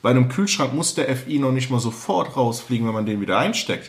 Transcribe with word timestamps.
Bei 0.00 0.10
einem 0.10 0.28
Kühlschrank 0.28 0.74
muss 0.74 0.94
der 0.94 1.14
FI 1.16 1.38
noch 1.38 1.50
nicht 1.50 1.70
mal 1.70 1.80
sofort 1.80 2.36
rausfliegen, 2.36 2.86
wenn 2.86 2.94
man 2.94 3.06
den 3.06 3.20
wieder 3.20 3.38
einsteckt. 3.38 3.88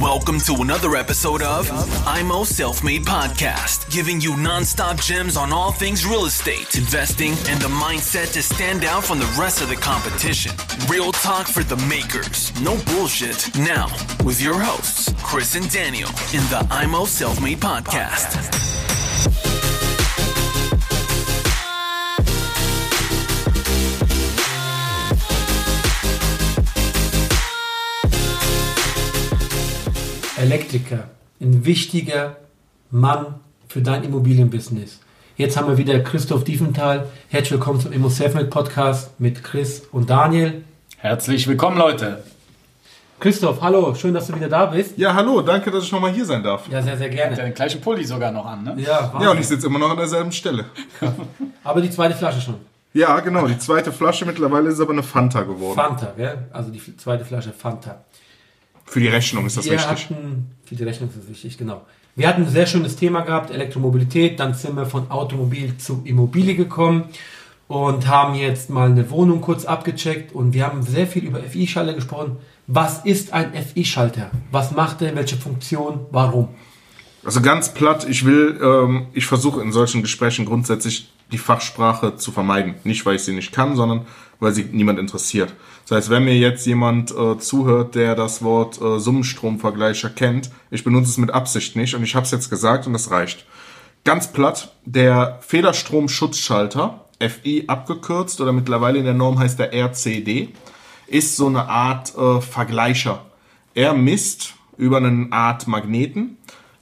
Welcome 0.00 0.38
to 0.40 0.60
another 0.60 0.96
episode 0.96 1.42
of 1.42 1.68
IMO 2.06 2.44
Self 2.44 2.84
Made 2.84 3.04
Podcast, 3.04 3.90
giving 3.90 4.20
you 4.20 4.32
nonstop 4.34 5.00
gems 5.00 5.36
on 5.36 5.52
all 5.52 5.72
things 5.72 6.06
real 6.06 6.26
estate, 6.26 6.76
investing, 6.76 7.32
and 7.48 7.60
the 7.60 7.68
mindset 7.68 8.32
to 8.34 8.42
stand 8.42 8.84
out 8.84 9.02
from 9.02 9.18
the 9.18 9.36
rest 9.40 9.62
of 9.62 9.68
the 9.68 9.76
competition. 9.76 10.52
Real 10.88 11.10
talk 11.10 11.46
for 11.46 11.64
the 11.64 11.76
makers, 11.88 12.52
no 12.60 12.76
bullshit. 12.92 13.50
Now, 13.56 13.88
with 14.24 14.40
your 14.40 14.60
hosts, 14.60 15.12
Chris 15.22 15.56
and 15.56 15.70
Daniel, 15.72 16.10
in 16.32 16.42
the 16.50 16.66
IMO 16.70 17.06
Self 17.06 17.40
Made 17.40 17.60
Podcast. 17.60 18.83
Elektriker, 30.44 31.04
ein 31.40 31.64
wichtiger 31.64 32.36
Mann 32.90 33.36
für 33.66 33.80
dein 33.80 34.04
Immobilienbusiness. 34.04 35.00
Jetzt 35.38 35.56
haben 35.56 35.68
wir 35.68 35.78
wieder 35.78 35.98
Christoph 36.00 36.44
Diefenthal. 36.44 37.08
Herzlich 37.30 37.52
willkommen 37.52 37.80
zum 37.80 37.92
Immo 37.92 38.10
Selfmade 38.10 38.48
Podcast 38.48 39.18
mit 39.18 39.42
Chris 39.42 39.84
und 39.90 40.10
Daniel. 40.10 40.62
Herzlich 40.98 41.48
willkommen, 41.48 41.78
Leute. 41.78 42.24
Christoph, 43.20 43.62
hallo, 43.62 43.94
schön, 43.94 44.12
dass 44.12 44.26
du 44.26 44.36
wieder 44.36 44.50
da 44.50 44.66
bist. 44.66 44.98
Ja, 44.98 45.14
hallo, 45.14 45.40
danke, 45.40 45.70
dass 45.70 45.84
ich 45.84 45.92
nochmal 45.92 46.12
hier 46.12 46.26
sein 46.26 46.42
darf. 46.42 46.68
Ja, 46.68 46.82
sehr, 46.82 46.98
sehr 46.98 47.08
gerne. 47.08 47.34
den 47.36 47.54
gleichen 47.54 47.80
Pulli 47.80 48.04
sogar 48.04 48.30
noch 48.30 48.44
an, 48.44 48.64
ne? 48.64 48.74
Ja, 48.76 49.00
Wahnsinn. 49.00 49.20
Ja, 49.22 49.30
und 49.30 49.40
ich 49.40 49.48
sitze 49.48 49.66
immer 49.68 49.78
noch 49.78 49.92
an 49.92 49.96
derselben 49.96 50.30
Stelle. 50.30 50.66
aber 51.64 51.80
die 51.80 51.90
zweite 51.90 52.14
Flasche 52.14 52.42
schon. 52.42 52.56
Ja, 52.92 53.18
genau, 53.20 53.46
die 53.46 53.56
zweite 53.56 53.92
Flasche 53.92 54.26
mittlerweile 54.26 54.68
ist 54.68 54.78
aber 54.78 54.92
eine 54.92 55.02
Fanta 55.02 55.40
geworden. 55.40 55.74
Fanta, 55.74 56.12
gell? 56.14 56.36
Also 56.52 56.70
die 56.70 56.98
zweite 56.98 57.24
Flasche 57.24 57.52
Fanta. 57.52 58.04
Für 58.84 59.00
die 59.00 59.08
Rechnung 59.08 59.46
ist 59.46 59.56
das 59.56 59.64
Wir 59.64 59.72
wichtig. 59.72 60.10
hatten, 60.10 60.50
für 60.64 60.74
die 60.74 60.84
Rechnung 60.84 61.08
ist 61.08 61.18
das 61.18 61.28
wichtig, 61.28 61.58
genau. 61.58 61.82
Wir 62.16 62.28
hatten 62.28 62.42
ein 62.42 62.48
sehr 62.48 62.66
schönes 62.66 62.96
Thema 62.96 63.22
gehabt, 63.22 63.50
Elektromobilität. 63.50 64.38
Dann 64.38 64.54
sind 64.54 64.76
wir 64.76 64.86
von 64.86 65.10
Automobil 65.10 65.76
zu 65.78 66.02
Immobilie 66.04 66.54
gekommen 66.54 67.04
und 67.66 68.06
haben 68.06 68.34
jetzt 68.34 68.70
mal 68.70 68.90
eine 68.90 69.10
Wohnung 69.10 69.40
kurz 69.40 69.64
abgecheckt. 69.64 70.32
Und 70.32 70.52
wir 70.52 70.66
haben 70.66 70.82
sehr 70.82 71.06
viel 71.08 71.24
über 71.24 71.42
FI-Schalter 71.42 71.94
gesprochen. 71.94 72.36
Was 72.66 73.04
ist 73.04 73.32
ein 73.32 73.52
FI-Schalter? 73.52 74.30
Was 74.52 74.70
macht 74.70 75.02
er? 75.02 75.16
Welche 75.16 75.36
Funktion? 75.36 76.06
Warum? 76.10 76.48
Also 77.24 77.40
ganz 77.40 77.72
platt, 77.72 78.06
ich 78.08 78.24
will, 78.24 78.60
ähm, 78.62 79.06
ich 79.14 79.26
versuche 79.26 79.62
in 79.62 79.72
solchen 79.72 80.02
Gesprächen 80.02 80.44
grundsätzlich 80.44 81.10
die 81.32 81.38
Fachsprache 81.38 82.16
zu 82.16 82.32
vermeiden. 82.32 82.74
Nicht, 82.84 83.06
weil 83.06 83.16
ich 83.16 83.22
sie 83.22 83.32
nicht 83.32 83.52
kann, 83.52 83.76
sondern 83.76 84.06
weil 84.40 84.52
sie 84.52 84.64
niemand 84.64 84.98
interessiert. 84.98 85.54
Das 85.88 85.96
heißt, 85.96 86.10
wenn 86.10 86.24
mir 86.24 86.36
jetzt 86.36 86.66
jemand 86.66 87.12
äh, 87.12 87.38
zuhört, 87.38 87.94
der 87.94 88.14
das 88.14 88.42
Wort 88.42 88.80
äh, 88.80 88.98
Summenstromvergleicher 88.98 90.10
kennt, 90.10 90.50
ich 90.70 90.84
benutze 90.84 91.10
es 91.10 91.18
mit 91.18 91.30
Absicht 91.30 91.76
nicht 91.76 91.94
und 91.94 92.02
ich 92.02 92.14
habe 92.14 92.24
es 92.24 92.30
jetzt 92.30 92.50
gesagt 92.50 92.86
und 92.86 92.92
das 92.92 93.10
reicht. 93.10 93.46
Ganz 94.04 94.30
platt, 94.32 94.74
der 94.84 95.38
Federstromschutzschalter, 95.40 97.06
FI 97.20 97.64
abgekürzt 97.68 98.40
oder 98.42 98.52
mittlerweile 98.52 98.98
in 98.98 99.04
der 99.04 99.14
Norm 99.14 99.38
heißt 99.38 99.58
der 99.58 99.72
RCD, 99.72 100.50
ist 101.06 101.36
so 101.36 101.46
eine 101.46 101.68
Art 101.68 102.14
äh, 102.16 102.40
Vergleicher. 102.42 103.24
Er 103.74 103.94
misst 103.94 104.54
über 104.76 104.98
eine 104.98 105.28
Art 105.30 105.66
Magneten, 105.66 106.36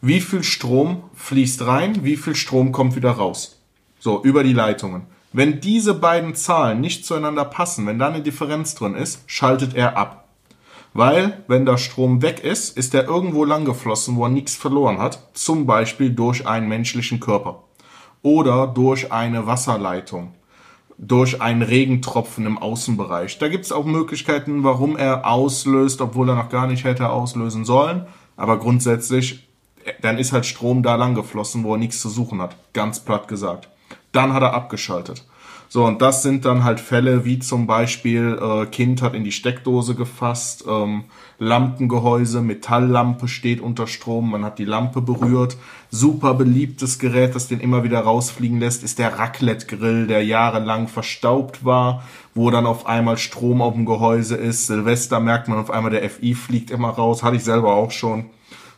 wie 0.05 0.20
viel 0.20 0.42
Strom 0.42 1.05
fließt 1.14 1.64
rein, 1.64 2.05
wie 2.05 2.17
viel 2.17 2.34
Strom 2.34 2.72
kommt 2.72 2.97
wieder 2.97 3.12
raus. 3.12 3.62
So, 4.00 4.20
über 4.25 4.42
die 4.42 4.53
Leitungen. 4.53 5.03
Wenn 5.33 5.61
diese 5.61 5.95
beiden 5.95 6.34
Zahlen 6.34 6.81
nicht 6.81 7.06
zueinander 7.06 7.45
passen, 7.45 7.86
wenn 7.86 8.00
da 8.00 8.08
eine 8.08 8.20
Differenz 8.20 8.75
drin 8.75 8.97
ist, 8.97 9.23
schaltet 9.28 9.75
er 9.75 9.97
ab. 9.97 10.28
Weil, 10.92 11.45
wenn 11.47 11.64
der 11.64 11.78
Strom 11.78 12.20
weg 12.20 12.41
ist, 12.41 12.77
ist 12.77 12.95
er 12.95 13.05
irgendwo 13.05 13.45
lang 13.45 13.64
geflossen, 13.64 14.17
wo 14.17 14.24
er 14.24 14.29
nichts 14.29 14.57
verloren 14.57 14.98
hat, 14.98 15.30
zum 15.35 15.67
Beispiel 15.67 16.11
durch 16.11 16.46
einen 16.48 16.68
menschlichen 16.68 17.20
Körper 17.20 17.62
oder 18.23 18.67
durch 18.67 19.12
eine 19.12 19.46
Wasserleitung, 19.46 20.35
durch 20.98 21.41
einen 21.41 21.62
Regentropfen 21.62 22.45
im 22.45 22.58
Außenbereich. 22.58 23.39
Da 23.39 23.48
gibt 23.48 23.64
es 23.67 23.73
auch 23.73 23.85
Möglichkeiten, 23.85 24.64
warum 24.64 24.96
er 24.96 25.27
auslöst, 25.27 26.01
obwohl 26.01 26.29
er 26.29 26.35
noch 26.35 26.48
gar 26.48 26.67
nicht 26.67 26.83
hätte 26.83 27.08
auslösen 27.08 27.64
sollen. 27.64 28.07
Aber 28.36 28.58
grundsätzlich, 28.58 29.48
dann 30.00 30.18
ist 30.18 30.32
halt 30.32 30.46
Strom 30.46 30.82
da 30.82 30.96
lang 30.96 31.14
geflossen, 31.14 31.64
wo 31.64 31.74
er 31.74 31.78
nichts 31.78 32.00
zu 32.00 32.08
suchen 32.08 32.40
hat. 32.40 32.56
Ganz 32.72 33.00
platt 33.00 33.28
gesagt. 33.28 33.68
Dann 34.12 34.32
hat 34.32 34.42
er 34.42 34.54
abgeschaltet. 34.54 35.24
So, 35.72 35.86
und 35.86 36.02
das 36.02 36.22
sind 36.22 36.44
dann 36.44 36.64
halt 36.64 36.80
Fälle 36.80 37.24
wie 37.24 37.38
zum 37.38 37.66
Beispiel, 37.66 38.38
äh, 38.38 38.66
Kind 38.66 39.00
hat 39.00 39.14
in 39.14 39.24
die 39.24 39.32
Steckdose 39.32 39.94
gefasst, 39.94 40.66
ähm, 40.68 41.04
Lampengehäuse, 41.38 42.42
Metalllampe 42.42 43.26
steht 43.26 43.62
unter 43.62 43.86
Strom, 43.86 44.32
man 44.32 44.44
hat 44.44 44.58
die 44.58 44.66
Lampe 44.66 45.00
berührt. 45.00 45.56
Super 45.90 46.34
beliebtes 46.34 46.98
Gerät, 46.98 47.34
das 47.34 47.48
den 47.48 47.58
immer 47.58 47.84
wieder 47.84 48.00
rausfliegen 48.00 48.60
lässt, 48.60 48.84
ist 48.84 48.98
der 48.98 49.18
Raclette-Grill, 49.18 50.08
der 50.08 50.22
jahrelang 50.22 50.88
verstaubt 50.88 51.64
war, 51.64 52.02
wo 52.34 52.50
dann 52.50 52.66
auf 52.66 52.84
einmal 52.84 53.16
Strom 53.16 53.62
auf 53.62 53.72
dem 53.72 53.86
Gehäuse 53.86 54.36
ist. 54.36 54.66
Silvester 54.66 55.20
merkt 55.20 55.48
man 55.48 55.58
auf 55.58 55.70
einmal, 55.70 55.90
der 55.90 56.08
FI 56.10 56.34
fliegt 56.34 56.70
immer 56.70 56.90
raus, 56.90 57.22
hatte 57.22 57.36
ich 57.36 57.44
selber 57.44 57.72
auch 57.72 57.92
schon. 57.92 58.26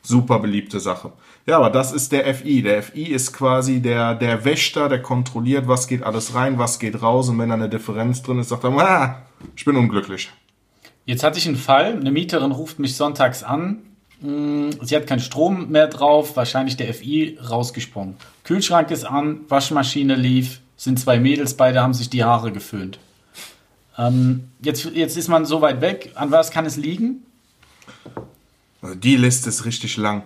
Super 0.06 0.38
beliebte 0.38 0.80
Sache. 0.80 1.12
Ja, 1.46 1.56
aber 1.56 1.70
das 1.70 1.90
ist 1.92 2.12
der 2.12 2.32
FI. 2.34 2.62
Der 2.62 2.82
FI 2.82 3.04
ist 3.04 3.32
quasi 3.32 3.80
der, 3.80 4.14
der 4.14 4.44
Wächter, 4.44 4.90
der 4.90 5.00
kontrolliert, 5.00 5.66
was 5.66 5.88
geht 5.88 6.02
alles 6.02 6.34
rein, 6.34 6.58
was 6.58 6.78
geht 6.78 7.00
raus. 7.00 7.30
Und 7.30 7.38
wenn 7.38 7.48
da 7.48 7.54
eine 7.54 7.70
Differenz 7.70 8.22
drin 8.22 8.38
ist, 8.38 8.50
sagt 8.50 8.64
er, 8.64 8.70
ah, 8.78 9.22
ich 9.56 9.64
bin 9.64 9.76
unglücklich. 9.76 10.30
Jetzt 11.06 11.24
hatte 11.24 11.38
ich 11.38 11.46
einen 11.46 11.56
Fall, 11.56 11.96
eine 11.98 12.10
Mieterin 12.10 12.52
ruft 12.52 12.78
mich 12.78 12.96
sonntags 12.96 13.42
an. 13.42 13.78
Mm, 14.20 14.70
Sie 14.82 14.94
hat 14.94 15.06
keinen 15.06 15.20
Strom 15.20 15.70
mehr 15.70 15.86
drauf, 15.86 16.36
wahrscheinlich 16.36 16.76
der 16.76 16.92
FI 16.92 17.38
rausgesprungen. 17.50 18.16
Kühlschrank 18.44 18.90
ist 18.90 19.04
an, 19.04 19.40
Waschmaschine 19.48 20.16
lief, 20.16 20.60
sind 20.76 21.00
zwei 21.00 21.18
Mädels, 21.18 21.54
beide 21.54 21.82
haben 21.82 21.94
sich 21.94 22.10
die 22.10 22.24
Haare 22.24 22.52
geföhnt. 22.52 22.98
Ähm, 23.96 24.50
jetzt, 24.60 24.84
jetzt 24.94 25.16
ist 25.16 25.28
man 25.28 25.46
so 25.46 25.60
weit 25.60 25.80
weg. 25.80 26.12
An 26.14 26.30
was 26.30 26.50
kann 26.50 26.66
es 26.66 26.76
liegen? 26.76 27.24
Die 28.94 29.16
Liste 29.16 29.48
ist 29.48 29.64
richtig 29.64 29.96
lang. 29.96 30.22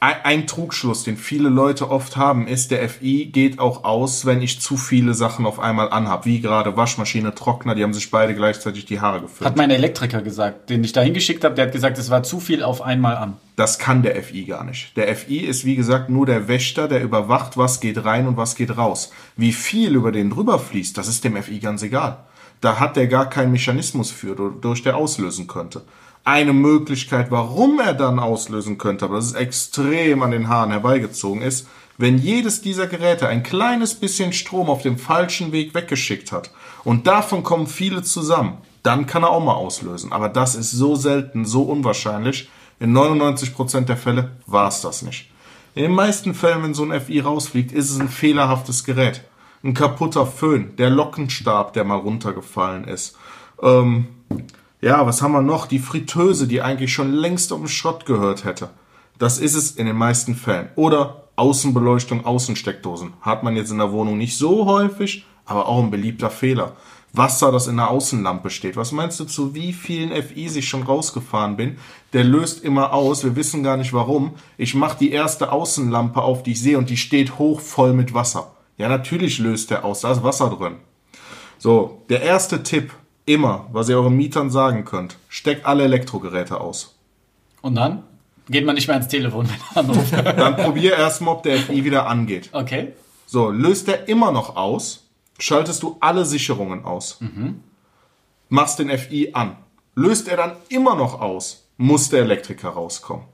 Ein, 0.00 0.16
ein 0.22 0.46
Trugschluss, 0.46 1.04
den 1.04 1.16
viele 1.16 1.48
Leute 1.48 1.90
oft 1.90 2.16
haben, 2.16 2.46
ist, 2.46 2.70
der 2.70 2.86
FI 2.88 3.26
geht 3.26 3.58
auch 3.58 3.84
aus, 3.84 4.26
wenn 4.26 4.42
ich 4.42 4.60
zu 4.60 4.76
viele 4.76 5.14
Sachen 5.14 5.46
auf 5.46 5.58
einmal 5.58 5.90
anhab. 5.90 6.26
Wie 6.26 6.40
gerade 6.40 6.76
Waschmaschine, 6.76 7.34
Trockner, 7.34 7.74
die 7.74 7.82
haben 7.82 7.94
sich 7.94 8.10
beide 8.10 8.34
gleichzeitig 8.34 8.84
die 8.84 9.00
Haare 9.00 9.22
gefüllt. 9.22 9.48
Hat 9.48 9.56
mein 9.56 9.70
Elektriker 9.70 10.20
gesagt, 10.20 10.68
den 10.68 10.84
ich 10.84 10.92
da 10.92 11.00
hingeschickt 11.00 11.42
habe, 11.42 11.54
der 11.54 11.66
hat 11.66 11.72
gesagt, 11.72 11.96
es 11.96 12.10
war 12.10 12.22
zu 12.22 12.38
viel 12.38 12.62
auf 12.62 12.82
einmal 12.82 13.16
an. 13.16 13.38
Das 13.56 13.78
kann 13.78 14.02
der 14.02 14.22
FI 14.22 14.44
gar 14.44 14.64
nicht. 14.64 14.94
Der 14.96 15.14
FI 15.16 15.38
ist, 15.38 15.64
wie 15.64 15.76
gesagt, 15.76 16.10
nur 16.10 16.26
der 16.26 16.48
Wächter, 16.48 16.86
der 16.86 17.02
überwacht, 17.02 17.56
was 17.56 17.80
geht 17.80 18.04
rein 18.04 18.26
und 18.26 18.36
was 18.36 18.56
geht 18.56 18.76
raus. 18.76 19.10
Wie 19.36 19.52
viel 19.52 19.94
über 19.94 20.12
den 20.12 20.30
drüber 20.30 20.58
fließt, 20.58 20.98
das 20.98 21.08
ist 21.08 21.24
dem 21.24 21.42
FI 21.42 21.60
ganz 21.60 21.82
egal. 21.82 22.18
Da 22.60 22.78
hat 22.78 22.96
der 22.96 23.06
gar 23.06 23.28
keinen 23.28 23.52
Mechanismus 23.52 24.10
für, 24.10 24.34
durch 24.34 24.82
der 24.82 24.96
auslösen 24.96 25.46
könnte. 25.46 25.82
Eine 26.24 26.54
Möglichkeit, 26.54 27.30
warum 27.30 27.78
er 27.80 27.92
dann 27.92 28.18
auslösen 28.18 28.78
könnte, 28.78 29.04
aber 29.04 29.16
das 29.16 29.26
ist 29.26 29.34
extrem 29.34 30.22
an 30.22 30.30
den 30.30 30.48
Haaren 30.48 30.70
herbeigezogen 30.70 31.42
ist, 31.42 31.68
wenn 31.98 32.18
jedes 32.18 32.62
dieser 32.62 32.86
Geräte 32.86 33.28
ein 33.28 33.42
kleines 33.42 33.94
bisschen 33.94 34.32
Strom 34.32 34.68
auf 34.68 34.82
dem 34.82 34.98
falschen 34.98 35.52
Weg 35.52 35.74
weggeschickt 35.74 36.32
hat 36.32 36.50
und 36.82 37.06
davon 37.06 37.42
kommen 37.42 37.66
viele 37.66 38.02
zusammen, 38.02 38.58
dann 38.82 39.06
kann 39.06 39.22
er 39.22 39.30
auch 39.30 39.44
mal 39.44 39.54
auslösen. 39.54 40.12
Aber 40.12 40.28
das 40.28 40.54
ist 40.54 40.70
so 40.72 40.96
selten, 40.96 41.44
so 41.44 41.62
unwahrscheinlich. 41.62 42.48
In 42.80 42.96
99% 42.96 43.82
der 43.82 43.96
Fälle 43.96 44.32
war 44.46 44.68
es 44.68 44.80
das 44.80 45.02
nicht. 45.02 45.30
In 45.74 45.82
den 45.82 45.92
meisten 45.92 46.34
Fällen, 46.34 46.62
wenn 46.62 46.74
so 46.74 46.84
ein 46.84 47.00
FI 47.00 47.20
rausfliegt, 47.20 47.72
ist 47.72 47.90
es 47.90 48.00
ein 48.00 48.08
fehlerhaftes 48.08 48.84
Gerät. 48.84 49.22
Ein 49.62 49.74
kaputter 49.74 50.26
Föhn, 50.26 50.76
der 50.76 50.90
Lockenstab, 50.90 51.72
der 51.72 51.84
mal 51.84 51.98
runtergefallen 51.98 52.84
ist. 52.84 53.16
Ähm, 53.62 54.08
ja, 54.84 55.06
was 55.06 55.22
haben 55.22 55.32
wir 55.32 55.40
noch? 55.40 55.66
Die 55.66 55.78
Fritteuse, 55.78 56.46
die 56.46 56.60
eigentlich 56.60 56.92
schon 56.92 57.10
längst 57.10 57.52
um 57.52 57.66
Schrott 57.68 58.04
gehört 58.04 58.44
hätte. 58.44 58.68
Das 59.18 59.38
ist 59.38 59.54
es 59.54 59.70
in 59.70 59.86
den 59.86 59.96
meisten 59.96 60.34
Fällen. 60.34 60.68
Oder 60.76 61.24
Außenbeleuchtung, 61.36 62.26
Außensteckdosen. 62.26 63.14
Hat 63.22 63.42
man 63.42 63.56
jetzt 63.56 63.70
in 63.70 63.78
der 63.78 63.92
Wohnung 63.92 64.18
nicht 64.18 64.36
so 64.36 64.66
häufig, 64.66 65.24
aber 65.46 65.68
auch 65.68 65.82
ein 65.82 65.90
beliebter 65.90 66.28
Fehler. 66.28 66.76
Wasser, 67.14 67.50
das 67.50 67.66
in 67.66 67.76
der 67.76 67.88
Außenlampe 67.88 68.50
steht. 68.50 68.76
Was 68.76 68.92
meinst 68.92 69.18
du, 69.20 69.24
zu 69.24 69.54
wie 69.54 69.72
vielen 69.72 70.10
FIs 70.22 70.56
ich 70.56 70.68
schon 70.68 70.82
rausgefahren 70.82 71.56
bin? 71.56 71.78
Der 72.12 72.24
löst 72.24 72.62
immer 72.62 72.92
aus. 72.92 73.24
Wir 73.24 73.36
wissen 73.36 73.62
gar 73.62 73.78
nicht 73.78 73.94
warum. 73.94 74.34
Ich 74.58 74.74
mache 74.74 74.98
die 74.98 75.12
erste 75.12 75.50
Außenlampe 75.50 76.20
auf, 76.20 76.42
die 76.42 76.52
ich 76.52 76.60
sehe, 76.60 76.76
und 76.76 76.90
die 76.90 76.98
steht 76.98 77.38
hoch 77.38 77.60
voll 77.60 77.94
mit 77.94 78.12
Wasser. 78.12 78.50
Ja, 78.76 78.90
natürlich 78.90 79.38
löst 79.38 79.70
der 79.70 79.82
aus. 79.82 80.00
Da 80.02 80.12
ist 80.12 80.22
Wasser 80.22 80.50
drin. 80.50 80.76
So, 81.56 82.02
der 82.10 82.20
erste 82.20 82.62
Tipp 82.62 82.92
immer, 83.26 83.66
was 83.72 83.88
ihr 83.88 83.96
euren 83.96 84.16
Mietern 84.16 84.50
sagen 84.50 84.84
könnt, 84.84 85.16
steckt 85.28 85.66
alle 85.66 85.84
Elektrogeräte 85.84 86.60
aus. 86.60 86.94
Und 87.62 87.74
dann 87.74 88.02
geht 88.48 88.66
man 88.66 88.74
nicht 88.74 88.88
mehr 88.88 88.96
ins 88.96 89.08
Telefon, 89.08 89.48
wenn 89.74 89.84
er 89.84 89.90
anruft. 89.90 90.12
Dann 90.12 90.56
probier 90.56 90.96
erstmal, 90.96 91.34
ob 91.34 91.42
der 91.42 91.58
FI 91.58 91.84
wieder 91.84 92.06
angeht. 92.06 92.50
Okay. 92.52 92.92
So, 93.26 93.50
löst 93.50 93.88
er 93.88 94.08
immer 94.08 94.32
noch 94.32 94.56
aus, 94.56 95.04
schaltest 95.38 95.82
du 95.82 95.96
alle 96.00 96.24
Sicherungen 96.24 96.84
aus. 96.84 97.18
Machst 98.48 98.78
den 98.78 98.96
FI 98.96 99.30
an. 99.32 99.56
Löst 99.94 100.28
er 100.28 100.36
dann 100.36 100.52
immer 100.68 100.96
noch 100.96 101.20
aus, 101.20 101.66
muss 101.76 102.10
der 102.10 102.22
Elektriker 102.22 102.70
rauskommen. 102.70 103.24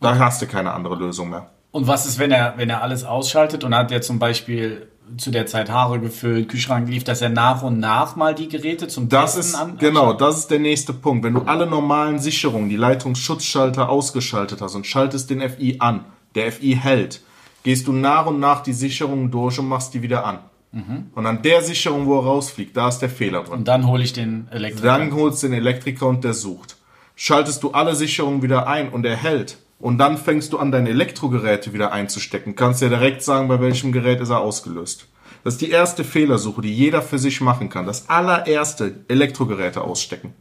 Da 0.00 0.18
hast 0.18 0.40
du 0.40 0.46
keine 0.46 0.72
andere 0.72 0.94
Lösung 0.94 1.30
mehr. 1.30 1.50
Und 1.72 1.86
was 1.86 2.06
ist, 2.06 2.18
wenn 2.18 2.30
er, 2.30 2.54
wenn 2.56 2.70
er 2.70 2.82
alles 2.82 3.04
ausschaltet 3.04 3.64
und 3.64 3.74
hat 3.74 3.92
er 3.92 4.02
zum 4.02 4.18
Beispiel 4.18 4.88
zu 5.16 5.30
der 5.30 5.46
Zeit 5.46 5.70
Haare 5.70 6.00
gefüllt, 6.00 6.48
Kühlschrank 6.48 6.88
lief, 6.88 7.04
dass 7.04 7.22
er 7.22 7.28
nach 7.28 7.62
und 7.62 7.78
nach 7.78 8.16
mal 8.16 8.34
die 8.34 8.48
Geräte 8.48 8.88
zum 8.88 9.08
Das 9.08 9.34
Testen 9.34 9.54
ist, 9.54 9.54
an 9.54 9.78
genau, 9.78 10.12
das 10.12 10.38
ist 10.38 10.50
der 10.50 10.58
nächste 10.58 10.92
Punkt. 10.92 11.24
Wenn 11.24 11.34
du 11.34 11.42
alle 11.42 11.66
normalen 11.66 12.18
Sicherungen, 12.18 12.68
die 12.68 12.76
Leitungsschutzschalter 12.76 13.88
ausgeschaltet 13.88 14.60
hast 14.60 14.74
und 14.74 14.86
schaltest 14.86 15.30
den 15.30 15.40
FI 15.48 15.76
an, 15.78 16.04
der 16.34 16.52
FI 16.52 16.78
hält, 16.80 17.20
gehst 17.62 17.86
du 17.86 17.92
nach 17.92 18.26
und 18.26 18.40
nach 18.40 18.62
die 18.62 18.72
Sicherungen 18.72 19.30
durch 19.30 19.58
und 19.58 19.68
machst 19.68 19.94
die 19.94 20.02
wieder 20.02 20.24
an. 20.24 20.38
Und 20.72 21.26
an 21.26 21.42
der 21.42 21.62
Sicherung, 21.62 22.06
wo 22.06 22.18
er 22.18 22.24
rausfliegt, 22.24 22.76
da 22.76 22.88
ist 22.88 23.00
der 23.00 23.10
Fehler 23.10 23.42
drin. 23.42 23.54
Und 23.54 23.68
dann 23.68 23.88
hole 23.88 24.04
ich 24.04 24.12
den 24.12 24.46
Elektriker. 24.52 24.86
Dann 24.86 25.12
holst 25.14 25.42
du 25.42 25.48
den 25.48 25.54
Elektriker 25.58 26.06
und 26.06 26.22
der 26.22 26.32
sucht. 26.32 26.76
Schaltest 27.16 27.62
du 27.64 27.72
alle 27.72 27.96
Sicherungen 27.96 28.42
wieder 28.42 28.68
ein 28.68 28.88
und 28.88 29.04
er 29.04 29.16
hält. 29.16 29.58
Und 29.80 29.98
dann 29.98 30.18
fängst 30.18 30.52
du 30.52 30.58
an, 30.58 30.70
deine 30.70 30.90
Elektrogeräte 30.90 31.72
wieder 31.72 31.92
einzustecken. 31.92 32.54
Kannst 32.54 32.82
ja 32.82 32.88
direkt 32.88 33.22
sagen, 33.22 33.48
bei 33.48 33.60
welchem 33.60 33.92
Gerät 33.92 34.20
ist 34.20 34.30
er 34.30 34.40
ausgelöst. 34.40 35.06
Das 35.42 35.54
ist 35.54 35.62
die 35.62 35.70
erste 35.70 36.04
Fehlersuche, 36.04 36.60
die 36.60 36.72
jeder 36.72 37.00
für 37.00 37.18
sich 37.18 37.40
machen 37.40 37.70
kann. 37.70 37.86
Das 37.86 38.10
allererste 38.10 39.00
Elektrogeräte 39.08 39.80
ausstecken. 39.80 40.34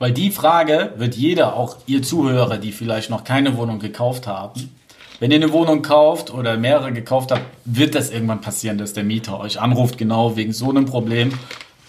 Weil 0.00 0.12
die 0.12 0.30
Frage 0.30 0.92
wird 0.96 1.14
jeder, 1.14 1.54
auch 1.54 1.76
ihr 1.86 2.02
Zuhörer, 2.02 2.58
die 2.58 2.72
vielleicht 2.72 3.10
noch 3.10 3.22
keine 3.22 3.56
Wohnung 3.56 3.78
gekauft 3.78 4.26
haben, 4.26 4.70
wenn 5.20 5.30
ihr 5.30 5.36
eine 5.36 5.52
Wohnung 5.52 5.82
kauft 5.82 6.32
oder 6.32 6.56
mehrere 6.56 6.92
gekauft 6.92 7.30
habt, 7.30 7.42
wird 7.66 7.94
das 7.94 8.10
irgendwann 8.10 8.40
passieren, 8.40 8.78
dass 8.78 8.94
der 8.94 9.04
Mieter 9.04 9.38
euch 9.38 9.60
anruft, 9.60 9.98
genau 9.98 10.34
wegen 10.34 10.54
so 10.54 10.70
einem 10.70 10.86
Problem. 10.86 11.32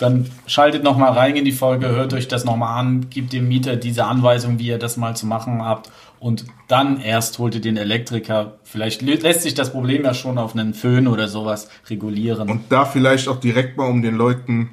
Dann 0.02 0.32
schaltet 0.48 0.84
noch 0.84 0.98
mal 0.98 1.12
rein 1.12 1.36
in 1.36 1.46
die 1.46 1.52
Folge, 1.52 1.88
hört 1.90 2.14
euch 2.14 2.28
das 2.28 2.44
noch 2.44 2.58
mal 2.58 2.76
an, 2.76 3.10
gebt 3.12 3.34
dem 3.34 3.48
Mieter 3.48 3.76
diese 3.76 4.06
Anweisung, 4.06 4.58
wie 4.58 4.68
ihr 4.68 4.80
das 4.80 4.98
mal 4.98 5.16
zu 5.16 5.28
machen 5.28 5.64
habt 5.64 5.92
und 6.20 6.46
dann 6.68 7.00
erst 7.00 7.38
holt 7.38 7.54
ihr 7.54 7.62
den 7.62 7.78
Elektriker. 7.78 8.60
Vielleicht 8.64 9.04
lässt 9.04 9.44
sich 9.44 9.54
das 9.54 9.72
Problem 9.72 10.04
ja 10.04 10.16
schon 10.16 10.40
auf 10.40 10.56
einen 10.56 10.74
Föhn 10.74 11.08
oder 11.08 11.28
sowas 11.28 11.70
regulieren. 11.88 12.50
Und 12.50 12.72
da 12.72 12.86
vielleicht 12.86 13.28
auch 13.28 13.40
direkt 13.40 13.78
mal, 13.78 13.88
um 13.88 14.02
den 14.02 14.16
Leuten 14.16 14.72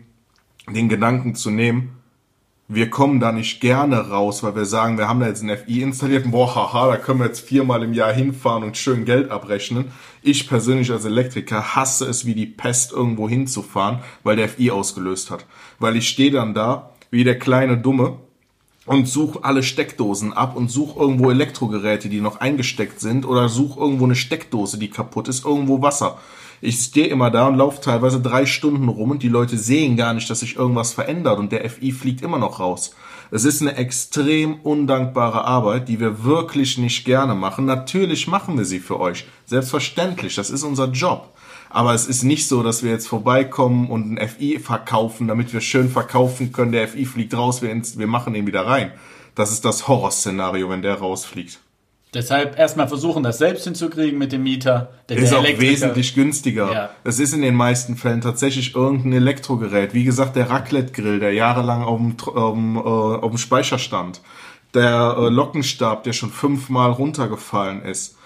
den 0.67 0.89
Gedanken 0.89 1.35
zu 1.35 1.51
nehmen, 1.51 1.98
wir 2.69 2.91
kommen 2.91 3.19
da 3.19 3.33
nicht 3.33 3.61
gerne 3.61 4.11
raus, 4.11 4.43
weil 4.43 4.55
wir 4.55 4.67
sagen, 4.67 4.99
wir 4.99 5.09
haben 5.09 5.21
da 5.21 5.27
jetzt 5.27 5.43
ein 5.43 5.57
FI 5.57 5.81
installiert 5.81 6.31
boah, 6.31 6.55
haha, 6.55 6.89
da 6.89 6.97
können 6.99 7.21
wir 7.21 7.27
jetzt 7.27 7.41
viermal 7.41 7.83
im 7.83 7.95
Jahr 7.95 8.13
hinfahren 8.13 8.63
und 8.63 8.77
schön 8.77 9.07
Geld 9.07 9.31
abrechnen. 9.31 9.87
Ich 10.23 10.47
persönlich 10.47 10.91
als 10.91 11.07
Elektriker 11.07 11.75
hasse 11.75 12.05
es 12.05 12.27
wie 12.27 12.35
die 12.35 12.47
Pest, 12.47 12.93
irgendwo 12.93 13.27
hinzufahren, 13.27 14.01
weil 14.23 14.37
der 14.37 14.51
FI 14.51 14.71
ausgelöst 14.71 15.31
hat. 15.31 15.47
Weil 15.79 15.97
ich 15.97 16.09
stehe 16.09 16.31
dann 16.31 16.53
da, 16.53 16.91
wie 17.11 17.25
der 17.25 17.39
kleine 17.39 17.79
Dumme, 17.79 18.19
und 18.89 19.07
such 19.07 19.43
alle 19.43 19.63
Steckdosen 19.63 20.33
ab 20.33 20.57
und 20.57 20.71
such 20.71 20.97
irgendwo 20.97 21.31
Elektrogeräte, 21.31 22.09
die 22.09 22.23
noch 22.23 22.41
eingesteckt 22.41 23.01
sind 23.01 23.27
oder 23.27 23.51
such 23.51 23.77
irgendwo 23.77 24.07
eine 24.07 24.15
Steckdose, 24.15 24.79
die 24.79 24.89
kaputt 24.89 25.29
ist, 25.29 25.45
irgendwo 25.45 25.83
Wasser. 25.83 26.19
Ich 26.61 26.79
stehe 26.81 27.07
immer 27.07 27.31
da 27.31 27.47
und 27.47 27.57
laufe 27.57 27.81
teilweise 27.81 28.21
drei 28.21 28.45
Stunden 28.45 28.89
rum 28.89 29.13
und 29.13 29.23
die 29.23 29.29
Leute 29.29 29.57
sehen 29.57 29.97
gar 29.97 30.13
nicht, 30.13 30.29
dass 30.29 30.41
sich 30.41 30.57
irgendwas 30.57 30.93
verändert 30.93 31.39
und 31.39 31.53
der 31.53 31.69
FI 31.71 31.93
fliegt 31.93 32.23
immer 32.23 32.39
noch 32.39 32.59
raus. 32.59 32.95
Es 33.31 33.45
ist 33.45 33.61
eine 33.63 33.77
extrem 33.77 34.55
undankbare 34.61 35.45
Arbeit, 35.45 35.89
die 35.89 36.01
wir 36.01 36.25
wirklich 36.25 36.79
nicht 36.79 37.05
gerne 37.05 37.35
machen. 37.35 37.67
Natürlich 37.67 38.27
machen 38.27 38.59
wir 38.59 38.65
sie 38.65 38.81
für 38.81 38.99
euch. 38.99 39.27
Selbstverständlich, 39.47 40.35
das 40.35 40.51
ist 40.51 40.65
unser 40.65 40.89
Job. 40.89 41.35
Aber 41.71 41.95
es 41.95 42.07
ist 42.07 42.23
nicht 42.23 42.49
so, 42.49 42.63
dass 42.63 42.83
wir 42.83 42.91
jetzt 42.91 43.07
vorbeikommen 43.07 43.91
und 43.91 44.19
ein 44.19 44.29
FI 44.29 44.59
verkaufen, 44.59 45.29
damit 45.29 45.53
wir 45.53 45.61
schön 45.61 45.91
verkaufen 45.91 46.53
können. 46.53 46.73
Der 46.73 46.89
FI 46.89 47.05
fliegt 47.05 47.37
raus, 47.37 47.63
wir, 47.63 47.71
wir 47.71 48.07
machen 48.07 48.35
ihn 48.35 48.47
wieder 48.47 48.67
rein. 48.67 48.93
Das 49.35 49.53
ist 49.53 49.65
das 49.65 49.87
Horrorszenario, 49.87 50.71
wenn 50.71 50.83
der 50.83 50.95
rausfliegt. 50.95 51.61
Deshalb 52.15 52.59
erstmal 52.59 52.89
versuchen, 52.89 53.23
das 53.23 53.37
selbst 53.39 53.65
hinzukriegen 53.65 54.19
mit 54.19 54.33
dem 54.33 54.43
Mieter. 54.43 54.93
Denn 55.09 55.19
Ist 55.19 55.31
der 55.31 55.41
auch 55.41 55.45
Elektriker- 55.45 55.73
wesentlich 55.73 56.15
günstiger. 56.15 56.73
Ja. 56.73 56.91
Es 57.05 57.19
ist 57.19 57.35
in 57.35 57.43
den 57.43 57.55
meisten 57.55 57.97
Fällen 57.97 58.23
tatsächlich 58.23 58.75
irgendein 58.75 59.13
Elektrogerät. 59.13 59.93
Wie 59.93 60.05
gesagt, 60.05 60.35
der 60.37 60.49
Raclette-Grill, 60.49 61.21
der 61.21 61.33
jahrelang 61.35 61.83
auf 61.83 61.99
dem, 61.99 62.17
dem, 62.17 62.77
äh, 62.77 62.81
auf 62.81 63.31
dem 63.31 63.39
Speicher 63.39 63.79
stand. 63.79 64.23
Der 64.73 65.17
äh, 65.19 65.29
Lockenstab, 65.29 66.05
der 66.05 66.15
schon 66.15 66.31
fünfmal 66.31 66.93
runtergefallen 66.93 67.83
ist. 67.83 68.17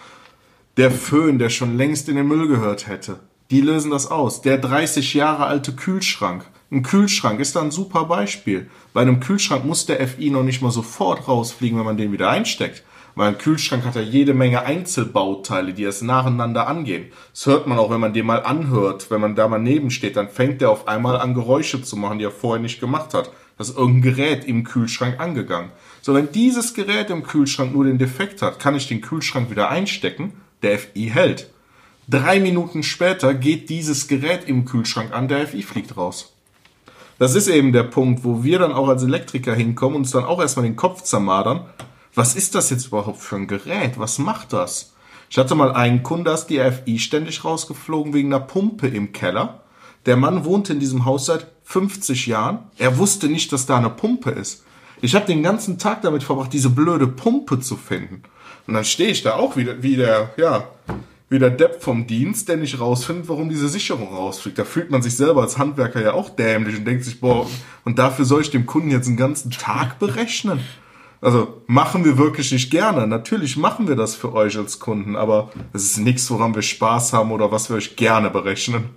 Der 0.77 0.91
Föhn, 0.91 1.39
der 1.39 1.51
schon 1.51 1.77
längst 1.77 2.09
in 2.09 2.17
den 2.17 2.29
Müll 2.29 2.47
gehört 2.47 2.87
hätte. 2.87 3.19
Die 3.51 3.61
lösen 3.61 3.91
das 3.91 4.11
aus. 4.11 4.43
Der 4.43 4.59
30 4.59 5.13
Jahre 5.15 5.47
alte 5.47 5.73
Kühlschrank. 5.73 6.47
Ein 6.71 6.83
Kühlschrank 6.85 7.39
ist 7.41 7.55
da 7.57 7.61
ein 7.61 7.71
super 7.71 8.05
Beispiel. 8.05 8.71
Bei 8.95 9.03
einem 9.03 9.21
Kühlschrank 9.21 9.65
muss 9.67 9.85
der 9.87 10.07
FI 10.09 10.31
noch 10.31 10.43
nicht 10.43 10.63
mal 10.63 10.71
sofort 10.71 11.29
rausfliegen, 11.29 11.77
wenn 11.79 11.85
man 11.85 11.97
den 11.99 12.13
wieder 12.13 12.31
einsteckt. 12.31 12.83
Weil 13.15 13.29
ein 13.29 13.39
Kühlschrank 13.39 13.85
hat 13.85 13.95
ja 13.95 14.01
jede 14.01 14.33
Menge 14.33 14.63
Einzelbauteile, 14.63 15.75
die 15.75 15.83
erst 15.83 16.03
nacheinander 16.03 16.67
angehen. 16.67 17.07
Das 17.33 17.47
hört 17.47 17.67
man 17.67 17.79
auch, 17.79 17.91
wenn 17.91 18.01
man 18.01 18.15
den 18.15 18.27
mal 18.27 18.43
anhört. 18.43 19.11
Wenn 19.11 19.21
man 19.21 19.35
da 19.35 19.49
mal 19.49 19.59
neben 19.59 19.91
steht, 19.91 20.17
dann 20.17 20.29
fängt 20.29 20.61
der 20.61 20.71
auf 20.71 20.89
einmal 20.89 21.19
an, 21.19 21.35
Geräusche 21.35 21.83
zu 21.83 21.97
machen, 21.97 22.19
die 22.19 22.25
er 22.25 22.31
vorher 22.31 22.63
nicht 22.63 22.81
gemacht 22.81 23.13
hat. 23.13 23.31
Das 23.59 23.69
ist 23.69 23.77
irgendein 23.77 24.15
Gerät 24.15 24.45
im 24.47 24.65
Kühlschrank 24.65 25.21
angegangen. 25.21 25.71
So, 26.01 26.15
wenn 26.15 26.33
dieses 26.33 26.75
Gerät 26.75 27.11
im 27.11 27.23
Kühlschrank 27.23 27.75
nur 27.75 27.85
den 27.85 27.99
Defekt 27.99 28.41
hat, 28.41 28.59
kann 28.59 28.75
ich 28.75 28.89
den 28.89 29.03
Kühlschrank 29.03 29.51
wieder 29.51 29.69
einstecken. 29.69 30.33
Der 30.63 30.79
FI 30.79 31.11
hält. 31.13 31.51
Drei 32.09 32.41
Minuten 32.41 32.83
später 32.83 33.35
geht 33.35 33.69
dieses 33.69 34.09
Gerät 34.09 34.49
im 34.49 34.65
Kühlschrank 34.65 35.13
an, 35.13 35.29
der 35.29 35.47
FI 35.47 35.63
fliegt 35.63 35.97
raus. 35.97 36.33
Das 37.19 37.35
ist 37.37 37.47
eben 37.47 37.73
der 37.73 37.85
Punkt, 37.85 38.25
wo 38.25 38.43
wir 38.43 38.59
dann 38.59 38.73
auch 38.73 38.89
als 38.89 39.05
Elektriker 39.05 39.55
hinkommen 39.55 39.97
und 39.97 40.03
uns 40.03 40.11
dann 40.11 40.25
auch 40.25 40.41
erstmal 40.41 40.65
den 40.65 40.77
Kopf 40.77 41.03
zermadern. 41.03 41.67
Was 42.15 42.35
ist 42.35 42.55
das 42.55 42.69
jetzt 42.69 42.89
überhaupt 42.89 43.21
für 43.21 43.37
ein 43.37 43.47
Gerät? 43.47 43.99
Was 43.99 44.19
macht 44.19 44.53
das? 44.53 44.93
Ich 45.31 45.39
hatte 45.39 45.55
mal 45.55 45.73
einen 45.73 46.03
Kunden, 46.03 46.27
da 46.27 46.35
ist 46.35 46.49
die 46.49 46.59
FI 46.59 46.99
ständig 46.99 47.43
rausgeflogen 47.43 48.13
wegen 48.13 48.33
einer 48.33 48.45
Pumpe 48.45 48.87
im 48.87 49.13
Keller. 49.13 49.63
Der 50.05 50.19
Mann 50.19 50.45
wohnte 50.45 50.75
in 50.75 50.81
diesem 50.81 51.07
Haus 51.07 51.25
seit 51.25 51.47
50 51.65 52.27
Jahren. 52.27 52.59
Er 52.77 52.99
wusste 52.99 53.29
nicht, 53.29 53.51
dass 53.51 53.65
da 53.65 53.79
eine 53.79 53.89
Pumpe 53.89 54.31
ist. 54.31 54.63
Ich 55.01 55.15
habe 55.15 55.25
den 55.25 55.43
ganzen 55.43 55.79
Tag 55.79 56.03
damit 56.03 56.23
verbracht, 56.23 56.53
diese 56.53 56.69
blöde 56.69 57.07
Pumpe 57.07 57.61
zu 57.61 57.77
finden. 57.77 58.23
Und 58.67 58.75
dann 58.75 58.85
stehe 58.85 59.11
ich 59.11 59.23
da 59.23 59.37
auch 59.37 59.57
wieder, 59.57 59.83
wie 59.83 59.97
der, 59.97 60.35
ja, 60.37 60.69
wie 61.31 61.39
der 61.39 61.51
Depp 61.51 61.83
vom 61.83 62.07
Dienst, 62.07 62.51
der 62.51 62.59
nicht 62.59 62.79
rausfindet, 62.79 63.27
warum 63.27 63.49
diese 63.49 63.71
Sicherung 63.71 64.15
rausfliegt. 64.15 64.59
Da 64.59 64.65
fühlt 64.65 64.91
man 64.91 65.01
sich 65.01 65.17
selber 65.17 65.41
als 65.41 65.57
Handwerker 65.57 66.03
ja 66.03 66.13
auch 66.13 66.29
dämlich 66.29 66.77
und 66.77 66.85
denkt 66.85 67.05
sich, 67.05 67.21
boah, 67.21 67.49
und 67.87 67.99
dafür 67.99 68.27
soll 68.27 68.43
ich 68.43 68.51
dem 68.51 68.67
Kunden 68.67 68.91
jetzt 68.91 69.09
einen 69.09 69.17
ganzen 69.17 69.51
Tag 69.51 69.99
berechnen? 69.99 70.61
Also 71.23 71.63
machen 71.69 72.05
wir 72.05 72.19
wirklich 72.19 72.51
nicht 72.51 72.71
gerne. 72.71 73.07
Natürlich 73.07 73.57
machen 73.57 73.87
wir 73.87 73.95
das 73.95 74.17
für 74.17 74.35
euch 74.35 74.59
als 74.59 74.81
Kunden, 74.81 75.15
aber 75.15 75.51
es 75.73 75.85
ist 75.85 75.99
nichts, 75.99 76.29
woran 76.31 76.55
wir 76.55 76.63
Spaß 76.63 77.13
haben 77.13 77.31
oder 77.31 77.53
was 77.53 77.71
wir 77.71 77.77
euch 77.77 77.95
gerne 77.95 78.29
berechnen. 78.29 78.91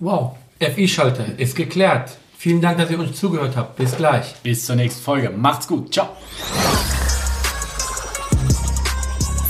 Wow, 0.00 0.34
FI-Schalter 0.58 1.38
ist 1.38 1.54
geklärt. 1.54 2.18
Vielen 2.36 2.60
Dank, 2.60 2.78
dass 2.78 2.90
ihr 2.90 2.98
uns 2.98 3.18
zugehört 3.18 3.56
habt. 3.56 3.76
Bis 3.76 3.96
gleich. 3.96 4.34
Bis 4.42 4.66
zur 4.66 4.74
nächsten 4.74 5.00
Folge. 5.00 5.30
Macht's 5.30 5.68
gut. 5.68 5.94
Ciao. 5.94 6.08